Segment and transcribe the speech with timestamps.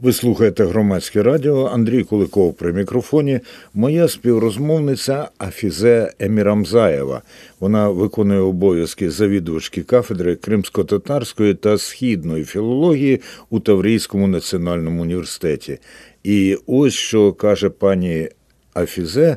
[0.00, 3.40] Ви слухаєте громадське радіо Андрій Куликов при мікрофоні.
[3.74, 7.22] Моя співрозмовниця Афізе Емірамзаєва.
[7.60, 13.20] Вона виконує обов'язки завідувачки кафедри кримсько-татарської та східної філології
[13.50, 15.78] у Таврійському національному університеті.
[16.24, 18.28] І ось що каже пані
[18.74, 19.36] Афізе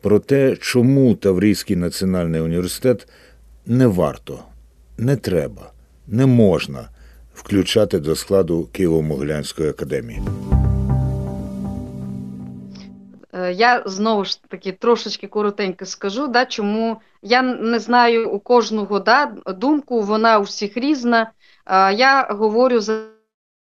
[0.00, 3.08] про те, чому Таврійський національний університет
[3.66, 4.38] не варто,
[4.98, 5.72] не треба,
[6.06, 6.88] не можна
[7.46, 10.22] включати до складу Києво-Могилянської академії?
[13.32, 19.00] Е, я знову ж таки трошечки коротенько скажу, да, чому я не знаю у кожного
[19.00, 21.32] да, думку, вона у всіх різна.
[21.96, 23.02] Я говорю за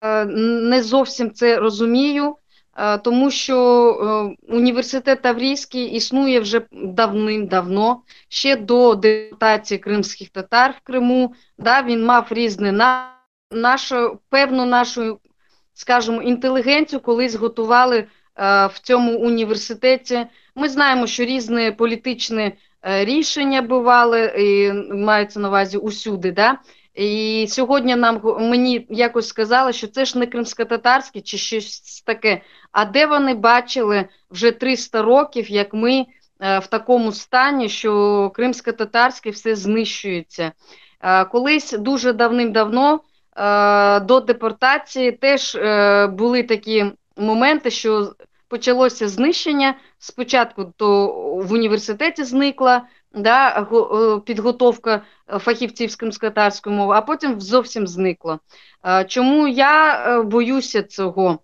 [0.04, 2.36] е, не зовсім це розумію,
[2.76, 11.34] е, тому що університет Таврійський існує вже давним-давно, ще до депутації кримських татар в Криму.
[11.58, 12.72] Да, Він мав різні
[13.52, 15.20] нашу певну нашу,
[15.74, 18.06] скажімо, інтелігенцію колись готували е,
[18.66, 20.26] в цьому університеті.
[20.54, 26.32] Ми знаємо, що різні політичні е, рішення бували, і мається на увазі усюди.
[26.32, 26.58] Да?
[26.94, 32.42] І сьогодні нам мені якось сказали, що це ж не кримсько-татарське чи щось таке.
[32.72, 36.06] А де вони бачили вже 300 років, як ми
[36.40, 40.52] е, в такому стані, що кримсько-татарське все знищується?
[41.30, 43.00] Колись дуже давним-давно
[44.02, 46.84] до депортації теж е, були такі
[47.16, 48.12] моменти, що
[48.48, 49.74] почалося знищення.
[49.98, 52.82] Спочатку то в університеті зникла
[53.14, 55.02] да, е, підготовка
[55.38, 58.38] фахівців з кримськотарської мови, а потім зовсім зникло.
[59.06, 61.38] Чому я боюся цього?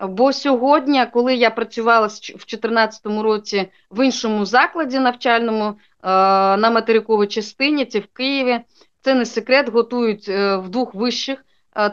[0.00, 7.84] Бо сьогодні, коли я працювала в 2014 році в іншому закладі навчальному на материковій частині,
[7.84, 8.60] це в Києві,
[9.08, 11.44] це не секрет, готують е, в двох вищих: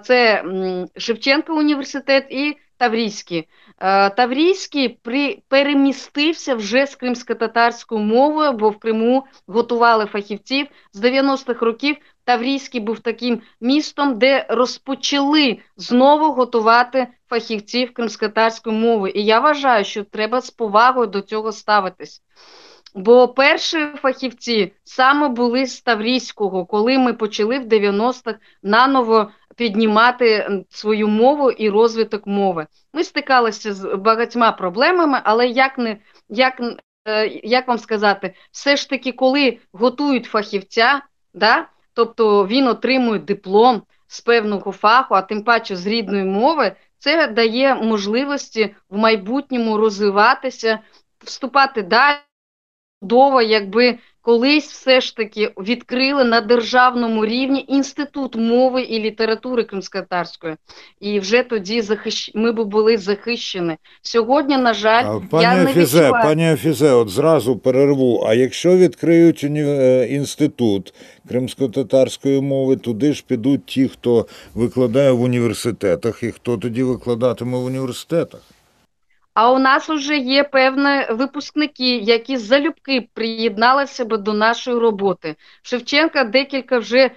[0.03, 0.43] це
[0.97, 3.47] Шевченка університет і Таврійський.
[3.79, 11.65] Е, Таврійський при, перемістився вже з кримсько-татарською мовою, бо в Криму готували фахівців з 90-х
[11.65, 11.95] років.
[12.23, 19.11] Таврійський був таким містом, де розпочали знову готувати фахівців кримсько-татарської мови.
[19.15, 22.21] І я вважаю, що треба з повагою до цього ставитись.
[22.95, 31.07] Бо перші фахівці саме були з Таврійського, коли ми почали в 90-х наново піднімати свою
[31.07, 32.67] мову і розвиток мови.
[32.93, 35.97] Ми стикалися з багатьма проблемами, але як не
[36.29, 36.61] як,
[37.07, 41.01] е, як вам сказати, все ж таки, коли готують фахівця,
[41.33, 47.27] да, тобто він отримує диплом з певного фаху, а тим паче з рідної мови, це
[47.27, 50.79] дає можливості в майбутньому розвиватися,
[51.23, 52.17] вступати далі
[53.05, 60.55] чудово, якби колись все ж таки відкрили на державному рівні інститут мови і літератури кримськотарської,
[60.99, 62.31] і вже тоді захищ...
[62.35, 63.77] ми б були захищені.
[64.01, 66.25] Сьогодні, на жаль, пані я не Афізе, відчуваю...
[66.25, 68.23] пані Афізе, от зразу перерву.
[68.27, 69.43] А якщо відкриють.
[69.43, 70.93] Е, інститут
[71.29, 77.65] кримсько-татарської мови, туди ж підуть ті, хто викладає в університетах, і хто тоді викладатиме в
[77.65, 78.41] університетах.
[79.35, 85.35] А у нас вже є певні випускники, які залюбки приєдналися б до нашої роботи.
[85.61, 87.11] Шевченка декілька вже е,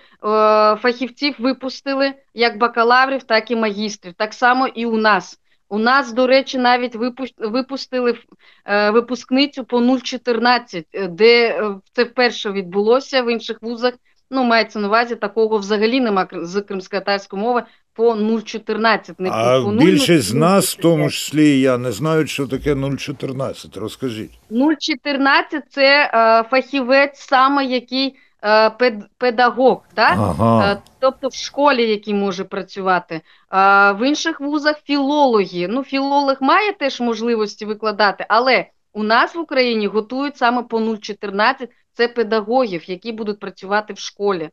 [0.76, 4.14] фахівців випустили як бакалаврів, так і магістрів.
[4.14, 5.40] Так само і у нас.
[5.68, 6.96] У нас, до речі, навіть
[7.38, 8.18] випустили
[8.64, 13.94] е, випускницю по 0,14, е, де е, це вперше відбулося в інших вузах.
[14.30, 17.62] Ну, мається на увазі, такого взагалі нема з кримськотарської мови
[17.98, 19.14] по 0,14.
[19.18, 22.74] Не а по 0, більшість з нас, в тому числі я, не знають, що таке
[22.74, 23.80] 0,14.
[23.80, 24.30] Розкажіть.
[24.50, 30.12] 0,14– це е, фахівець саме який е, пед, педагог, так?
[30.18, 30.72] Ага.
[30.72, 33.14] Е, тобто в школі, який може працювати.
[33.14, 33.22] Е,
[33.92, 35.68] в інших вузах філологи.
[35.68, 41.68] Ну, філолог має теж можливості викладати, але у нас в Україні готують саме по 0,14
[41.98, 44.50] це педагогів, які будуть працювати в школі.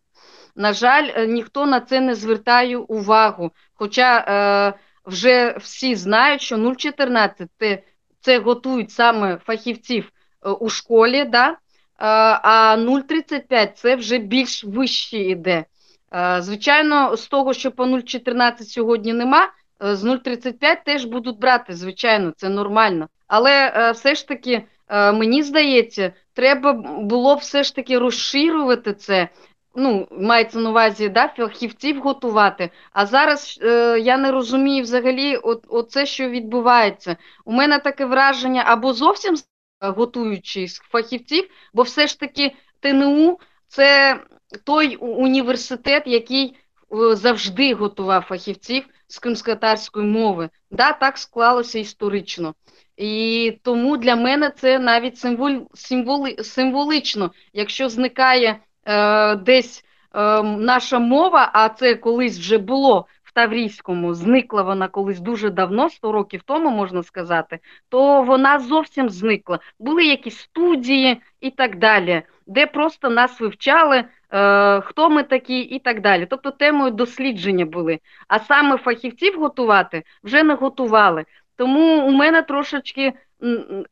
[0.55, 3.51] На жаль, е, ніхто на це не звертає увагу.
[3.73, 4.73] Хоча е,
[5.05, 7.83] вже всі знають, що 0,14 це,
[8.21, 10.11] це готують саме фахівців
[10.45, 11.49] е, у школі, да?
[11.49, 11.55] е,
[11.97, 15.65] а 0,35 це вже більш вище йде.
[16.13, 19.49] Е, звичайно, з того, що по 0,14 сьогодні нема,
[19.79, 23.07] з 0,35 теж будуть брати, звичайно, це нормально.
[23.27, 29.29] Але все ж таки, мені здається, треба було все ж таки розширювати це
[29.75, 32.69] ну, мається на увазі да, фахівців готувати.
[32.91, 37.17] А зараз е, я не розумію взагалі от, оце, що відбувається.
[37.45, 39.35] У мене таке враження або зовсім
[39.79, 44.19] готуючих фахівців, бо все ж таки ТНУ це
[44.63, 46.57] той університет, який
[46.93, 50.49] е, завжди готував фахівців з кримськотарської мови.
[50.71, 52.53] Да, Так склалося історично.
[52.97, 60.99] І тому для мене це навіть символ, символи, символично, якщо зникає е, десь е, наша
[60.99, 66.41] мова, а це колись вже було в Таврійському, зникла вона колись дуже давно, 100 років
[66.45, 67.59] тому можна сказати,
[67.89, 69.59] то вона зовсім зникла.
[69.79, 75.79] Були якісь студії і так далі, де просто нас вивчали, е, хто ми такі, і
[75.79, 76.27] так далі.
[76.29, 77.99] Тобто темою дослідження були.
[78.27, 81.25] А саме фахівців готувати вже не готували.
[81.57, 83.13] Тому у мене трошечки,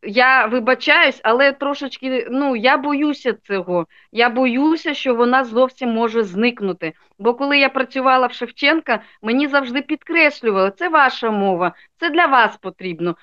[0.01, 3.87] я вибачаюсь, але трошечки ну, я боюся цього.
[4.11, 6.93] Я боюся, що вона зовсім може зникнути.
[7.19, 12.57] Бо коли я працювала в Шевченка, мені завжди підкреслювали, це ваша мова, це для вас
[12.57, 13.15] потрібно.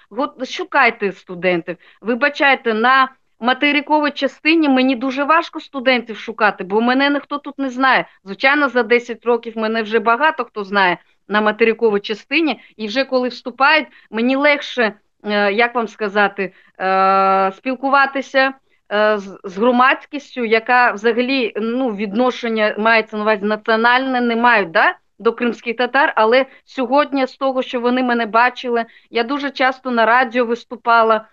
[0.51, 3.09] Шукайте студентів, вибачайте, на
[3.41, 8.09] материковій частині мені дуже важко студентів шукати, бо мене ніхто тут не знає.
[8.25, 10.99] Звичайно, за 10 років мене вже багато хто знає
[11.31, 14.93] на материковій частині, і вже коли вступають, мені легше,
[15.25, 18.53] е, як вам сказати, е, спілкуватися
[18.93, 25.33] е, з громадськістю, яка взагалі ну, відношення мається на увазі національне, не мають да, до
[25.33, 26.13] кримських татар.
[26.17, 31.25] Але сьогодні, з того, що вони мене бачили, я дуже часто на радіо виступала,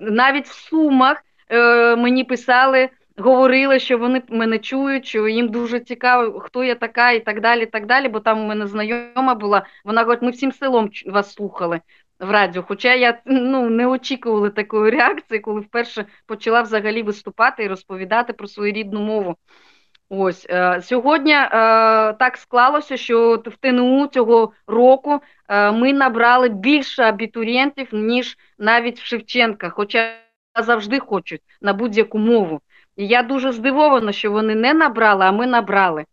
[0.00, 1.22] навіть в Сумах
[1.96, 7.20] мені писали говорили, що вони мене чують, що їм дуже цікаво, хто я така, і
[7.20, 7.66] так далі.
[7.66, 9.66] так далі, Бо там у мене знайома була.
[9.84, 11.80] Вона говорить, ми всім селом вас слухали
[12.20, 12.62] в радіо.
[12.62, 18.46] Хоча я ну, не очікувала такої реакції, коли вперше почала взагалі виступати і розповідати про
[18.46, 19.36] свою рідну мову.
[20.08, 21.48] Ось е, сьогодні е,
[22.12, 29.04] так склалося, що в ТНУ цього року е, ми набрали більше абітурієнтів, ніж навіть в
[29.04, 30.14] Шевченка, хоча
[30.62, 32.60] завжди хочуть на будь-яку мову.
[32.96, 36.04] І я дуже здивована, що вони не набрали, а ми набрали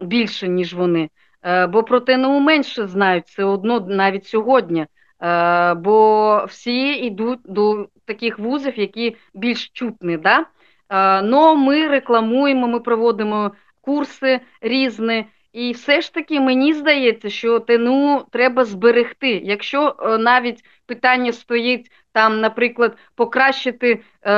[0.00, 1.10] більше, ніж вони.
[1.42, 4.86] Е, бо про ТНУ менше знають все одно навіть сьогодні.
[5.22, 10.16] Е, бо всі йдуть до таких вузів, які більш чутні.
[10.16, 10.44] Да?
[10.88, 15.26] Е, но ми рекламуємо, ми проводимо курси різні.
[15.52, 19.30] І все ж таки мені здається, що ТНУ треба зберегти.
[19.30, 24.32] Якщо навіть питання стоїть там, наприклад, покращити е,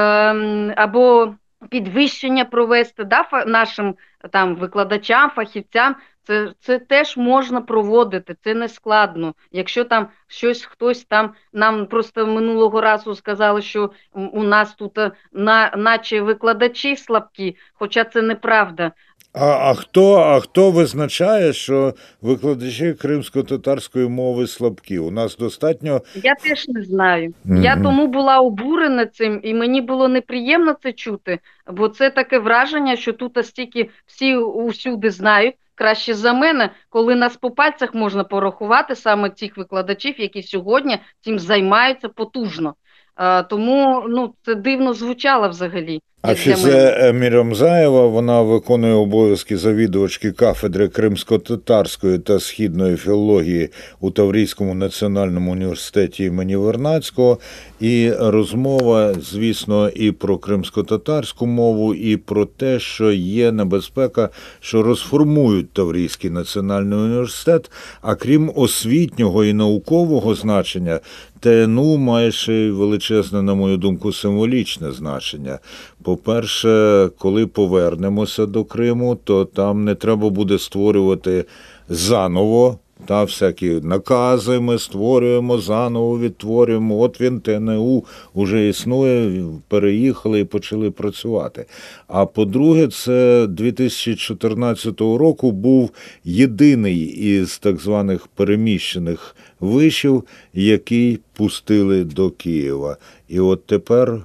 [0.77, 1.35] або
[1.71, 3.97] підвищення провести да, нашим
[4.31, 5.97] там викладачам, фахівцям.
[6.25, 9.35] Це це теж можна проводити, це не складно.
[9.53, 15.11] Якщо там щось хтось там нам просто минулого разу сказали, що у нас тут е,
[15.33, 18.93] на, наче викладачі слабкі, хоча це неправда.
[19.35, 24.99] А а, хто а хто визначає, що викладачі кримсько-татарської мови слабкі?
[24.99, 26.01] У нас достатньо.
[26.15, 27.35] Я теж не знаю.
[27.47, 27.63] Mm-hmm.
[27.63, 31.39] Я тому була обурена цим, і мені було неприємно це чути,
[31.73, 35.55] бо це таке враження, що тут стільки всі усюди знають.
[35.75, 41.39] Краще за мене, коли нас по пальцях можна порахувати саме цих викладачів, які сьогодні цим
[41.39, 42.75] займаються потужно.
[43.15, 46.01] А, Тому ну, це дивно звучало взагалі.
[46.25, 53.71] Афізе Емірамзаєва, вона виконує обов'язки завідувачки кафедри кримсько-татарської та східної філології
[54.01, 57.39] у Таврійському національному університеті імені Вернацького.
[57.81, 64.29] І розмова, звісно, і про кримсько-татарську мову, і про те, що є небезпека,
[64.61, 67.71] що розформують Таврійський національний університет.
[68.03, 71.01] А крім освітнього і наукового значення,
[71.43, 75.59] ТНУ має ще величезне, на мою думку, символічне значення.
[76.03, 81.45] По-перше, коли повернемося до Криму, то там не треба буде створювати
[81.89, 82.79] заново.
[83.05, 87.01] Та всякі накази ми створюємо заново, відтворюємо.
[87.01, 88.05] От він ТНУ
[88.35, 91.67] вже існує, переїхали і почали працювати.
[92.09, 95.91] А по-друге, це 2014 року був
[96.25, 102.97] єдиний із так званих переміщених вишів, який пустили до Києва.
[103.29, 104.23] І от тепер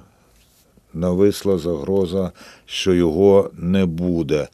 [0.94, 2.32] нависла загроза,
[2.66, 4.48] що його не буде.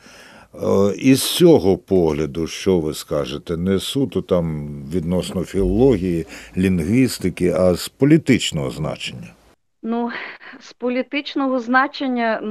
[0.63, 7.89] Е, із цього погляду, що ви скажете, не суто там відносно філології, лінгвістики, а з
[7.89, 9.29] політичного значення?
[9.83, 10.11] Ну,
[10.61, 12.43] з політичного значення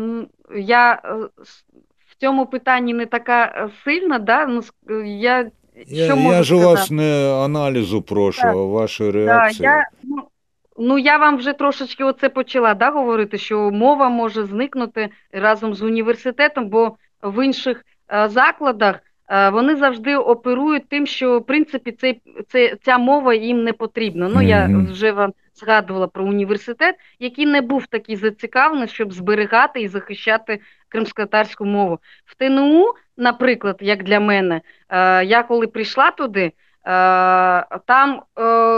[0.56, 1.14] я е,
[2.10, 4.46] в цьому питанні не така сильна, да?
[4.46, 4.62] ну,
[5.06, 5.52] я
[5.88, 8.56] я, що можу я ж у вас не аналізу прошу, так.
[8.56, 9.68] а вашої реакції.
[9.68, 10.24] Так, я, ну,
[10.78, 15.82] Ну, я вам вже трошечки оце почала да, говорити, що мова може зникнути разом з
[15.82, 22.22] університетом, бо в інших е, закладах е, вони завжди оперують тим, що в принципі цей,
[22.48, 24.30] цей, ця мова їм не потрібна.
[24.34, 29.88] Ну, я вже вам згадувала про університет, який не був такий зацікавлений, щоб зберігати і
[29.88, 32.00] захищати кримськотарську мову.
[32.26, 36.52] В ТНУ, наприклад, як для мене, е, я коли прийшла туди.
[37.86, 38.22] Там,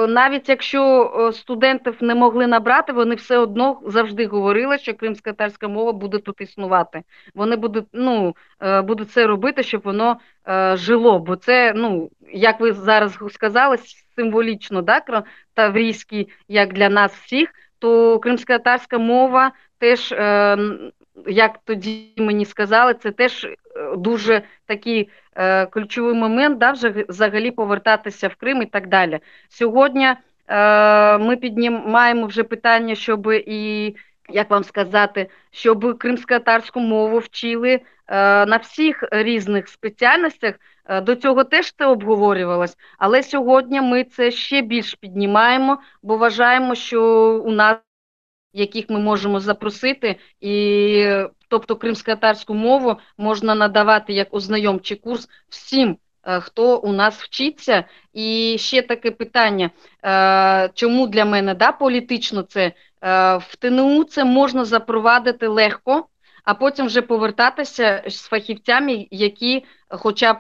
[0.10, 6.18] навіть якщо студентів не могли набрати, вони все одно завжди говорили, що кримсько-татарська мова буде
[6.18, 7.04] тут існувати.
[7.36, 8.36] Вони будуть ну,
[8.84, 10.18] будуть це робити, щоб воно
[10.74, 11.20] жило.
[11.20, 13.78] Бо це, ну, як ви зараз сказали,
[14.16, 15.02] символічно, да,
[15.54, 20.14] таврійський, як для нас всіх, то кримсько-татарська мова теж,
[21.28, 23.48] як тоді мені сказали, це теж
[23.98, 26.72] дуже такий е, ключовий момент, да,
[27.10, 29.20] взагалі повертатися в Крим і так далі.
[29.50, 30.06] Сьогодні
[30.48, 33.96] е, ми піднімаємо вже питання, щоб і
[34.30, 37.82] як вам сказати, щоб кримсько-татарську мову вчили е,
[38.46, 40.56] на всіх різних спеціальностях.
[40.86, 46.76] Е, до цього теж це обговорювалось, але сьогодні ми це ще більш піднімаємо, бо вважаємо,
[46.76, 47.02] що
[47.46, 47.78] у нас
[48.56, 51.06] яких ми можемо запросити, і
[51.48, 55.98] тобто кримсько-татарську мову можна надавати як ознайомчий курс всім.
[56.28, 57.84] Е, хто у нас вчиться,
[58.14, 59.70] і ще таке питання:
[60.06, 62.74] е, чому для мене да, політично це е,
[63.38, 66.08] в ТНУ це можна запровадити легко,
[66.44, 70.38] а потім вже повертатися з фахівцями, які, хоча б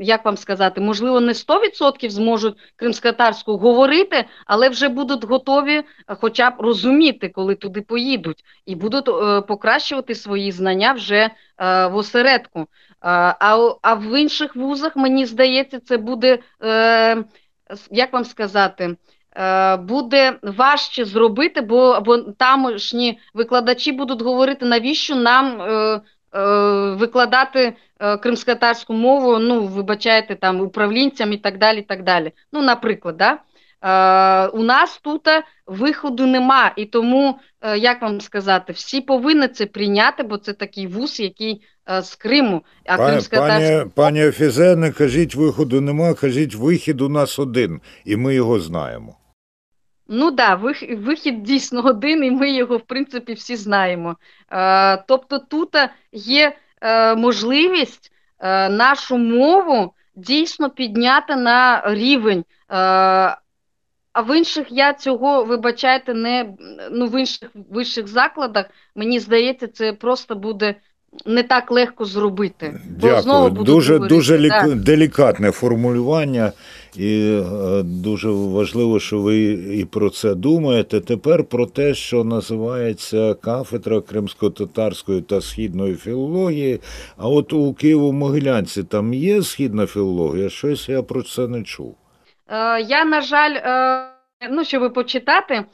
[0.00, 6.50] як вам сказати, можливо, не 100% зможуть кримськотарську говорити, але вже будуть готові, е, хоча
[6.50, 12.66] б розуміти, коли туди поїдуть, і будуть е, покращувати свої знання вже в осередку.
[13.00, 16.38] А а в інших вузах, мені здається, це буде,
[17.90, 18.96] як вам сказати,
[19.78, 25.62] буде важче зробити, бо бо тамошні викладачі будуть говорити, навіщо нам
[26.98, 31.78] викладати Е, кримськотарську мову, ну, вибачайте, там управлінцям і так далі.
[31.78, 32.32] і так далі.
[32.52, 33.38] Ну, наприклад, да?
[33.82, 35.28] Е, у нас тут
[35.66, 40.86] виходу нема, і тому, е, як вам сказати, всі повинні це прийняти, бо це такий
[40.86, 41.62] вуз, який
[42.02, 42.62] з Криму.
[42.86, 48.16] А пані, пані, пані Офізе, не кажіть виходу нема, кажіть вихід у нас один, і
[48.16, 49.16] ми його знаємо.
[50.14, 50.54] Ну да,
[50.90, 54.16] вихід дійсно один, і ми його, в принципі, всі знаємо.
[55.06, 55.76] Тобто тут
[56.12, 62.38] є Е, можливість е, нашу мову дійсно підняти на рівень.
[62.38, 62.74] Е,
[64.12, 66.54] а в інших я цього, вибачайте, не
[66.90, 70.74] ну в інших вищих закладах, мені здається, це просто буде
[71.26, 72.80] не так легко зробити.
[73.00, 73.22] Дякую.
[73.22, 74.74] Знову дуже говорити, дуже лік...
[74.74, 76.52] делікатне формулювання,
[76.96, 81.00] і е, дуже важливо, що ви і про це думаєте.
[81.00, 86.80] Тепер про те, що називається кафедра кримсько-татарської та східної філології.
[87.16, 90.48] А от у Києво-Могилянці там є східна філологія?
[90.48, 91.96] Щось я про це не чув.
[92.48, 94.12] Е, я, на жаль, е,
[94.50, 95.64] ну, щоб почитати,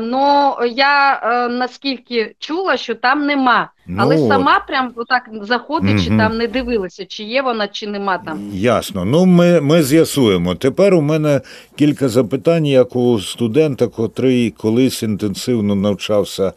[0.00, 6.18] ну я е, наскільки чула, що там нема, ну, але сама прям отак заходячи, угу.
[6.18, 8.50] там не дивилася, чи є вона, чи нема там.
[8.52, 9.04] Ясно.
[9.04, 10.54] Ну ми ми з'ясуємо.
[10.54, 11.40] Тепер у мене
[11.76, 16.52] кілька запитань, як у студента, котрий колись інтенсивно навчався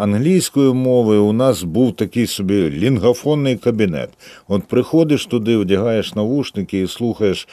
[0.00, 1.24] англійською мовою.
[1.24, 4.10] У нас був такий собі лінгофонний кабінет.
[4.48, 7.48] От приходиш туди, одягаєш навушники і слухаєш.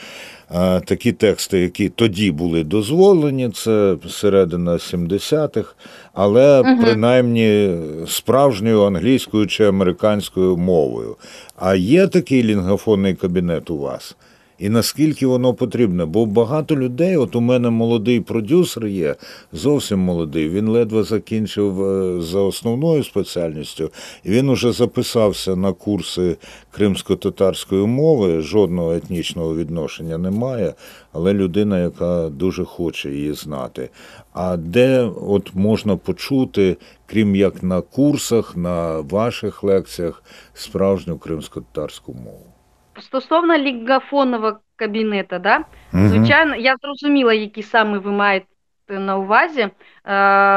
[0.84, 5.74] Такі тексти, які тоді були дозволені, це середина на 70-х,
[6.14, 6.82] але угу.
[6.82, 11.16] принаймні справжньою англійською чи американською мовою.
[11.56, 14.16] А є такий лінгофонний кабінет у вас?
[14.58, 16.04] І наскільки воно потрібне?
[16.04, 19.16] Бо багато людей, от у мене молодий продюсер є,
[19.52, 20.48] зовсім молодий.
[20.48, 23.90] Він ледве закінчив е, за основною спеціальністю,
[24.24, 26.36] і він уже записався на курси
[26.70, 28.40] кримсько-татарської мови.
[28.40, 30.74] Жодного етнічного відношення немає,
[31.12, 33.90] але людина, яка дуже хоче її знати.
[34.32, 40.22] А де от можна почути, крім як на курсах, на ваших лекціях,
[40.54, 42.57] справжню кримсько-татарську мову?
[43.00, 45.56] Стосовно лігафонного кабінета, да?
[45.92, 46.08] Угу.
[46.08, 48.46] звичайно, я зрозуміла, які саме ви маєте
[48.88, 49.60] на увазі.
[49.60, 49.70] Е,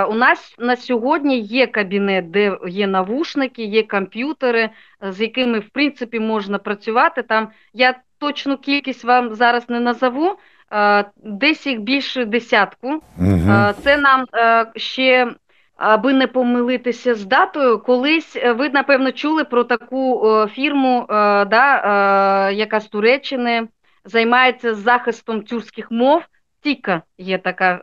[0.03, 4.69] У нас на сьогодні є кабінет, де є навушники, є комп'ютери,
[5.01, 7.23] з якими в принципі можна працювати.
[7.23, 10.37] Там я точну кількість вам зараз не назову,
[10.71, 12.87] е, десь їх більше десятку.
[13.17, 13.73] Угу.
[13.83, 15.31] Це нам е, ще
[15.81, 21.05] аби не помилитися з датою, колись е, ви напевно чули про таку фірму, е,
[21.45, 21.75] да,
[22.49, 23.67] е, яка з Туреччини
[24.05, 26.23] займається захистом тюркських мов.
[26.63, 27.81] Тіка є така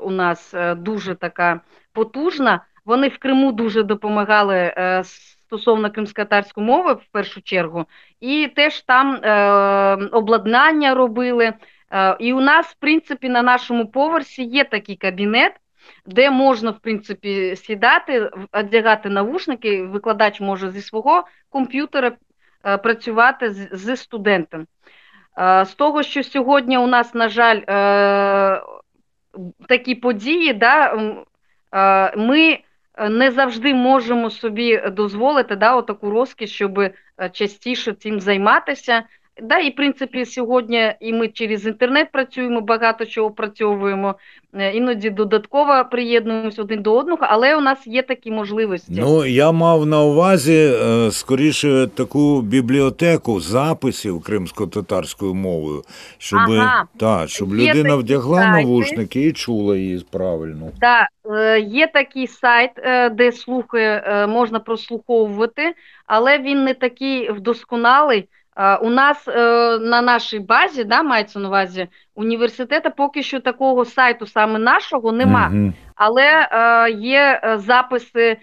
[0.00, 1.60] у нас дуже така
[1.92, 2.64] потужна.
[2.84, 4.72] Вони в Криму дуже допомагали
[5.04, 7.84] стосовно кримськотарської мови в першу чергу,
[8.20, 9.14] і теж там
[10.12, 11.52] обладнання робили.
[12.18, 15.52] І у нас, в принципі, на нашому поверсі є такий кабінет
[16.06, 22.12] де можна, в принципі, сідати, одягати навушники, викладач може зі свого комп'ютера
[22.66, 24.66] е, працювати з, з студентом.
[25.38, 28.62] Е, з того, що сьогодні у нас, на жаль, е,
[29.68, 30.94] такі події, да,
[32.16, 32.58] ми
[33.10, 36.90] не завжди можемо собі дозволити да, таку розкіш, щоб
[37.32, 39.02] частіше цим займатися.
[39.42, 44.14] Да, І в принципі, сьогодні і ми через інтернет працюємо, багато чого працьовуємо,
[44.54, 48.92] е, іноді додатково приєднуємося один до одного, але у нас є такі можливості.
[48.98, 55.82] Ну, я мав на увазі е, скоріше таку бібліотеку записів кримсько-татарською мовою,
[56.18, 56.84] щоб, ага.
[57.00, 58.58] та, щоб є людина вдягла сайти.
[58.58, 60.70] навушники і чула її правильно.
[60.80, 61.08] Так,
[61.66, 65.74] є такий сайт, е, де слухи можна прослуховувати,
[66.06, 68.28] але він не такий вдосконалий.
[68.80, 74.26] У нас е, на нашій базі, да, мається на увазі університету, поки що такого сайту
[74.26, 75.50] саме нашого нема.
[75.52, 75.72] -hmm.
[75.94, 78.36] Але е, є е, записи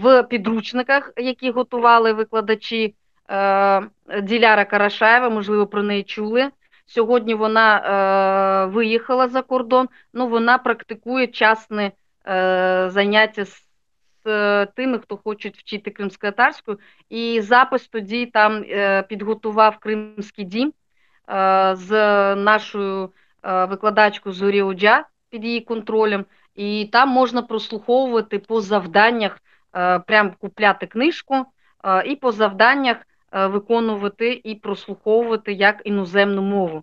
[0.00, 2.94] в підручниках, які готували викладачі
[4.22, 6.48] Діляра Карашаєва, можливо, про неї чули.
[6.86, 11.92] Сьогодні вона виїхала за кордон, ну вона практикує частне
[12.90, 13.67] заняття з
[14.26, 16.76] Е, тими, хто хочуть вчити кримсько-татарську.
[17.08, 20.72] І запис тоді там е, підготував Кримський дім
[21.30, 21.90] е, з
[22.36, 26.24] нашою викладачкою Зорі Оджа під її контролем.
[26.54, 29.38] І там можна прослуховувати по завданнях,
[30.06, 31.46] прям купляти книжку,
[32.04, 32.96] і по завданнях
[33.32, 36.82] виконувати і прослуховувати як іноземну мову.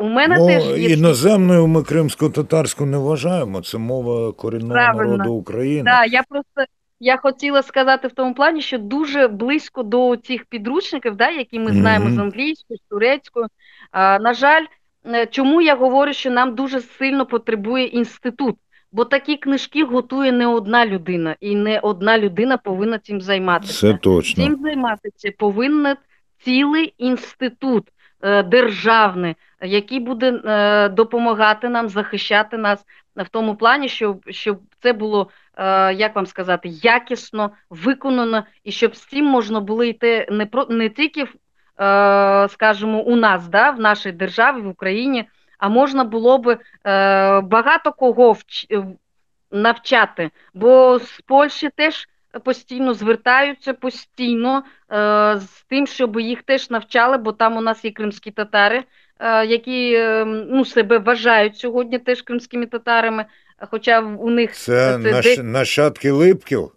[0.00, 3.62] У мене ну, теж є іноземною ми кримсько-татарську не вважаємо.
[3.62, 5.16] Це мова корінного Правильно.
[5.16, 5.90] народу України.
[5.90, 6.64] Так, я просто
[7.00, 11.72] я хотіла сказати в тому плані, що дуже близько до цих підручників, да, які ми
[11.72, 12.14] знаємо mm -hmm.
[12.14, 13.46] з англійською, з турецькою.
[13.90, 14.64] А, На жаль,
[15.06, 18.56] е, чому я говорю, що нам дуже сильно потребує інститут,
[18.92, 23.80] бо такі книжки готує не одна людина, і не одна людина повинна цим займатися.
[23.80, 24.44] Це точно.
[24.44, 25.96] Цим займатися повинен
[26.44, 27.88] цілий інститут.
[28.24, 32.84] Е, державне, який буде е, допомагати нам захищати нас
[33.16, 38.96] в тому плані, щоб щоб це було, е, як вам сказати, якісно виконано, і щоб
[38.96, 41.26] з цим можна було йти не про не тільки
[42.48, 46.58] скажімо, у нас, да, в нашій державі, в Україні, а можна було би
[47.42, 48.36] багато кого
[49.50, 57.16] навчати, бо з Польщі теж постійно звертаються постійно е, з тим, щоб їх теж навчали,
[57.16, 58.84] бо там у нас є кримські татари,
[59.18, 63.24] е, які е, ну, себе вважають сьогодні теж кримськими татарами.
[63.70, 66.70] Хоча у них це, це нащадки липків.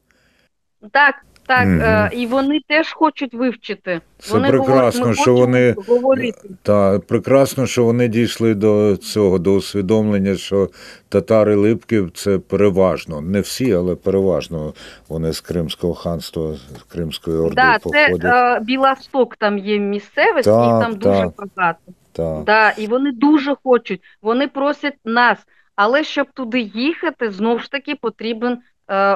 [0.92, 1.16] Так,
[1.48, 2.22] так, угу.
[2.22, 4.02] і вони теж хочуть вивчити.
[4.20, 6.50] Це вони прекрасно, говорять, що вони говорити.
[6.64, 10.70] Та, прекрасно, що вони дійшли до цього, до усвідомлення, що
[11.10, 13.22] татари Липків це переважно.
[13.22, 14.74] Не всі, але переважно
[15.10, 18.22] вони з Кримського ханства, з Кримської орди да, походять.
[18.22, 21.80] Це е, Біласток там є місцевість, так, їх там так, дуже багато.
[22.12, 22.44] Так.
[22.44, 25.38] Да, І вони дуже хочуть, вони просять нас.
[25.76, 28.58] Але щоб туди їхати, знову ж таки потрібен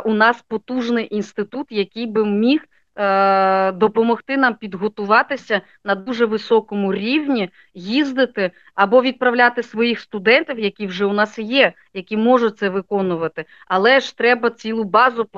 [0.06, 2.62] у нас потужний інститут, який би міг
[2.96, 11.06] е, допомогти нам підготуватися на дуже високому рівні, їздити або відправляти своїх студентів, які вже
[11.06, 13.46] у нас є, які можуть це виконувати.
[13.68, 15.30] Але ж треба цілу базу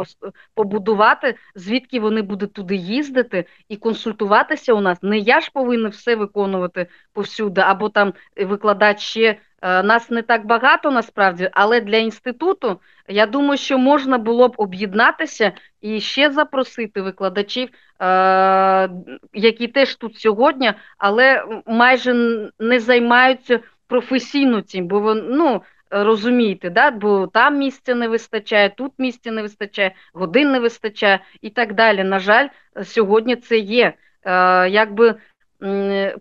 [0.55, 5.03] побудувати, звідки вони будуть туди їздити і консультуватися у нас.
[5.03, 9.37] Не я ж повинен все виконувати повсюди, або там викладач ще.
[9.63, 14.53] Е, нас не так багато насправді, але для інституту я думаю, що можна було б
[14.57, 17.69] об'єднатися і ще запросити викладачів,
[18.01, 18.89] е,
[19.33, 22.13] які теж тут сьогодні, але майже
[22.59, 26.91] не займаються професійно цим, бо вони, ну, розумієте, да?
[26.91, 32.03] бо там місця не вистачає, тут місця не вистачає, годин не вистачає і так далі.
[32.03, 32.47] На жаль,
[32.83, 33.93] сьогодні це є.
[34.25, 35.15] Е, якби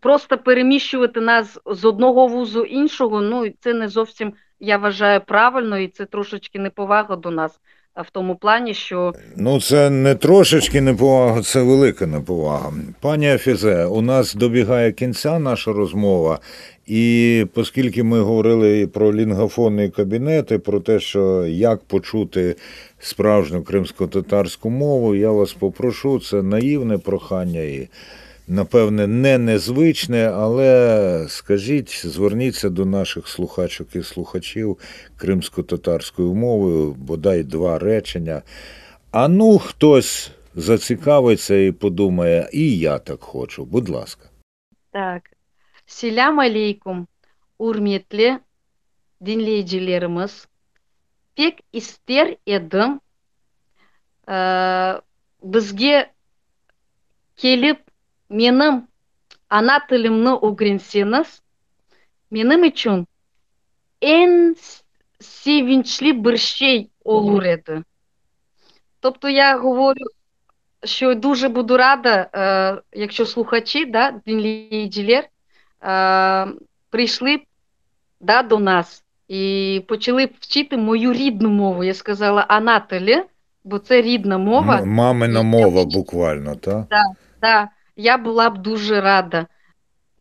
[0.01, 5.89] Просто переміщувати нас з одного вузу іншого, ну це не зовсім я вважаю правильно, і
[5.89, 7.53] це трошечки неповага до нас
[7.97, 12.73] в тому плані, що ну це не трошечки неповага, це велика неповага.
[13.01, 16.39] Пані Афізе, у нас добігає кінця наша розмова,
[16.87, 22.57] і оскільки ми говорили про лінгофонні кабінети, про те, що як почути
[22.99, 27.89] справжню кримсько-татарську мову, я вас попрошу, це наївне прохання і
[28.53, 34.79] напевне, не незвичне, але скажіть, зверніться до наших слухачок і слухачів
[35.17, 38.43] кримсько-татарською мовою, бодай два речення.
[39.11, 43.65] А ну, хтось зацікавиться і подумає, і я так хочу.
[43.65, 44.29] Будь ласка.
[44.91, 45.23] Так.
[45.87, 47.07] Селям алейкум,
[47.59, 48.39] урметлі
[49.23, 50.49] dinleyicilerimiz.
[51.37, 53.01] Pek ister edim
[54.29, 55.03] e,
[57.37, 57.92] kelip
[58.33, 58.83] менің
[59.51, 61.41] ana tilimni o'g'rinseniz
[62.31, 63.07] mening uchun
[64.03, 64.57] eng
[65.21, 67.83] sevinchli bir şey olur edi.
[69.01, 70.07] Тобто я говорю,
[70.85, 75.23] що дуже буду рада, е, якщо слухачі, да, dinleyiciler,
[75.83, 76.53] е,
[76.91, 77.41] прийшли
[78.21, 81.85] да, до нас і почали вчити мою рідну мову.
[81.85, 83.23] Я сказала Анателі,
[83.65, 84.85] бо це рідна мова.
[84.85, 86.87] Мамина мова буквально, так?
[87.41, 89.47] Да, я була б дуже рада.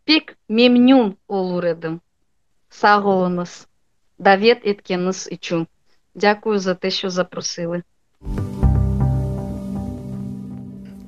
[0.04, 2.00] Пік мемнюн олуредим.
[2.70, 3.68] Саголонос.
[4.20, 5.68] Давід еткенес ічун.
[6.16, 7.84] Дякую за те, що запросили.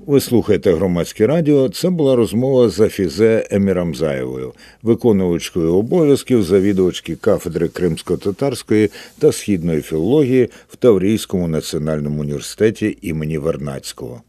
[0.06, 1.70] Ви слухаєте громадське радіо.
[1.70, 10.76] Це була розмова з Афізе Емірамзаєвою, виконувачкою обов'язків завідувачки кафедри кримсько-татарської та східної філології в
[10.76, 14.22] Таврійському національному університеті імені Вернацького.